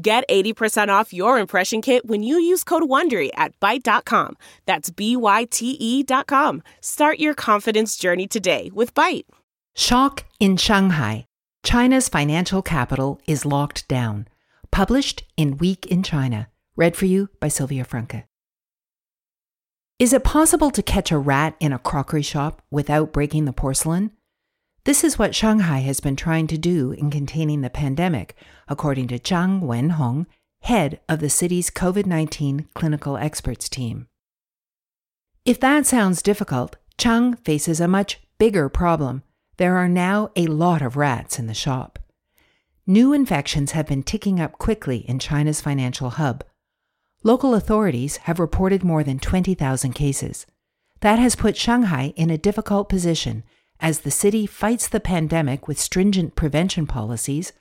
[0.00, 4.36] Get 80% off your impression kit when you use code WONDERY at Byte.com.
[4.64, 6.62] That's B-Y-T-E dot com.
[6.80, 9.24] Start your confidence journey today with Byte.
[9.74, 11.24] Shock in Shanghai.
[11.64, 14.28] China's financial capital is locked down.
[14.70, 16.48] Published in Week in China.
[16.76, 18.24] Read for you by Sylvia Franke.
[19.98, 24.12] Is it possible to catch a rat in a crockery shop without breaking the porcelain?
[24.88, 28.34] This is what Shanghai has been trying to do in containing the pandemic,
[28.68, 30.24] according to Zhang Wenhong,
[30.62, 34.06] head of the city's COVID 19 clinical experts team.
[35.44, 39.24] If that sounds difficult, Zhang faces a much bigger problem.
[39.58, 41.98] There are now a lot of rats in the shop.
[42.86, 46.44] New infections have been ticking up quickly in China's financial hub.
[47.22, 50.46] Local authorities have reported more than 20,000 cases.
[51.00, 53.44] That has put Shanghai in a difficult position
[53.80, 57.52] as the city fights the pandemic with stringent prevention policies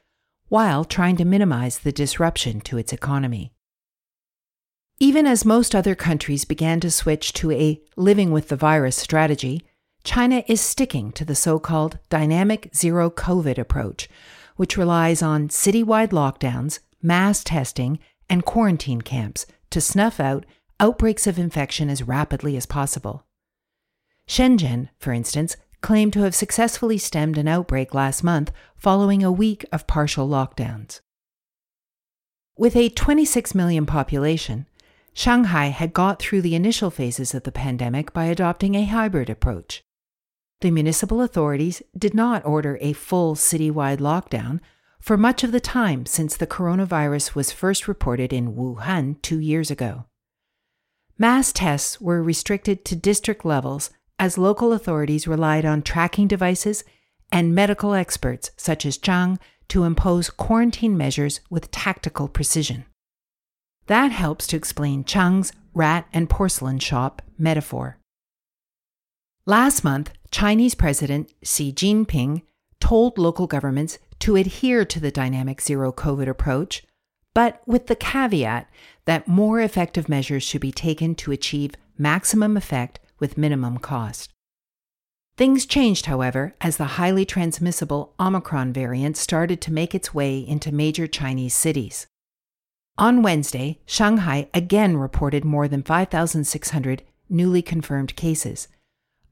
[0.50, 3.54] while trying to minimize the disruption to its economy.
[5.00, 9.62] Even as most other countries began to switch to a living with the virus strategy,
[10.04, 14.10] China is sticking to the so called dynamic zero COVID approach,
[14.56, 20.46] which relies on citywide lockdowns, mass testing, and quarantine camps to snuff out
[20.80, 23.26] outbreaks of infection as rapidly as possible.
[24.28, 25.56] Shenzhen, for instance,
[25.88, 31.00] claimed to have successfully stemmed an outbreak last month following a week of partial lockdowns.
[32.58, 34.68] With a 26 million population,
[35.14, 39.82] Shanghai had got through the initial phases of the pandemic by adopting a hybrid approach.
[40.60, 44.60] The municipal authorities did not order a full citywide lockdown
[45.00, 49.72] for much of the time since the coronavirus was first reported in Wuhan two years
[49.72, 50.04] ago.
[51.18, 56.84] Mass tests were restricted to district levels as local authorities relied on tracking devices
[57.32, 59.38] and medical experts such as Zhang
[59.70, 62.86] to impose quarantine measures with tactical precision.
[63.88, 67.98] That helps to explain Zhang's rat and porcelain shop metaphor.
[69.46, 72.42] Last month, Chinese President Xi Jinping
[72.80, 76.84] told local governments to adhere to the dynamic zero COVID approach,
[77.34, 78.70] but with the caveat
[79.06, 84.32] that more effective measures should be taken to achieve maximum effect with minimum cost.
[85.38, 90.72] Things changed, however, as the highly transmissible Omicron variant started to make its way into
[90.72, 92.08] major Chinese cities.
[92.98, 98.68] On Wednesday, Shanghai again reported more than 5,600 newly confirmed cases,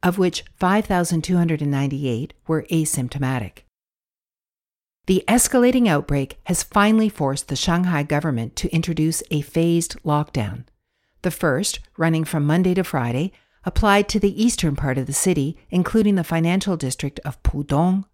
[0.03, 3.63] of which 5,298 were asymptomatic.
[5.07, 10.65] The escalating outbreak has finally forced the Shanghai government to introduce a phased lockdown.
[11.23, 13.31] The first, running from Monday to Friday,
[13.65, 18.05] applied to the eastern part of the city, including the financial district of Pudong.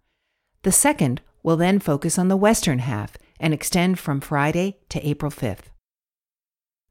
[0.62, 5.30] The second will then focus on the western half and extend from Friday to April
[5.30, 5.66] 5th.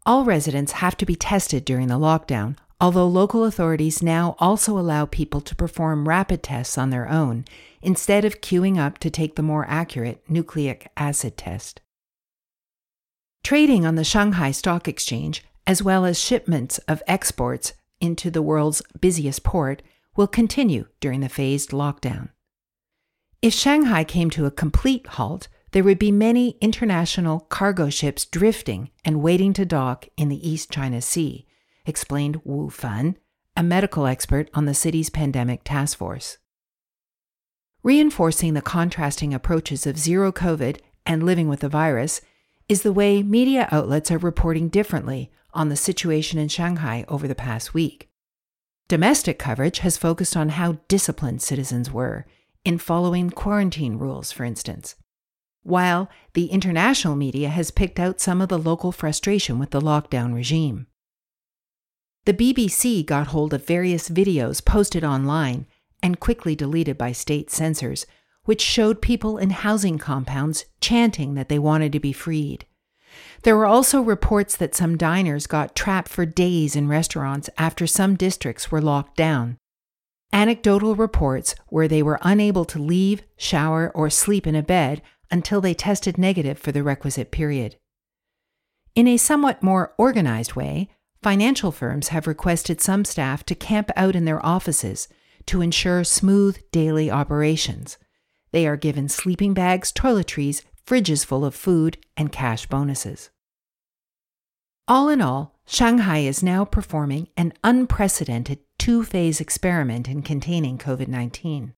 [0.06, 5.06] All residents have to be tested during the lockdown, although local authorities now also allow
[5.06, 7.46] people to perform rapid tests on their own
[7.82, 11.82] instead of queuing up to take the more accurate nucleic acid test.
[13.44, 18.82] Trading on the Shanghai Stock Exchange, as well as shipments of exports, into the world's
[19.00, 19.82] busiest port
[20.16, 22.30] will continue during the phased lockdown.
[23.42, 28.92] If Shanghai came to a complete halt, there would be many international cargo ships drifting
[29.06, 31.48] and waiting to dock in the East China Sea,
[31.86, 33.18] explained Wu Fan,
[33.56, 36.38] a medical expert on the city's pandemic task force.
[37.84, 42.22] Reinforcing the contrasting approaches of zero COVID and living with the virus
[42.70, 47.36] is the way media outlets are reporting differently on the situation in Shanghai over the
[47.36, 48.10] past week.
[48.88, 52.26] Domestic coverage has focused on how disciplined citizens were
[52.66, 54.96] in following quarantine rules, for instance,
[55.64, 60.34] while the international media has picked out some of the local frustration with the lockdown
[60.34, 60.88] regime.
[62.26, 65.66] The BBC got hold of various videos posted online
[66.04, 68.06] and quickly deleted by state censors,
[68.44, 72.66] which showed people in housing compounds chanting that they wanted to be freed.
[73.44, 78.16] There were also reports that some diners got trapped for days in restaurants after some
[78.16, 79.58] districts were locked down.
[80.34, 85.62] Anecdotal reports where they were unable to leave, shower, or sleep in a bed until
[85.62, 87.78] they tested negative for the requisite period.
[88.96, 90.90] In a somewhat more organized way,
[91.24, 95.08] financial firms have requested some staff to camp out in their offices
[95.46, 97.98] to ensure smooth daily operations.
[98.52, 103.30] They are given sleeping bags, toiletries, fridges full of food, and cash bonuses.
[104.88, 111.08] All in all, Shanghai is now performing an unprecedented two phase experiment in containing COVID
[111.08, 111.74] 19.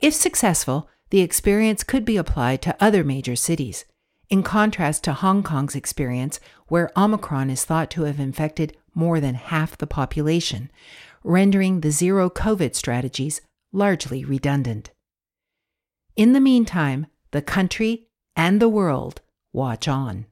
[0.00, 3.84] If successful, the experience could be applied to other major cities,
[4.30, 6.38] in contrast to Hong Kong's experience,
[6.68, 10.70] where Omicron is thought to have infected more than half the population,
[11.24, 13.40] rendering the zero COVID strategies
[13.72, 14.90] largely redundant.
[16.14, 18.07] In the meantime, the country
[18.38, 19.20] and the world
[19.52, 20.24] watch on.